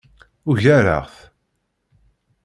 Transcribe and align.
Ugareɣ-t. 0.49 1.15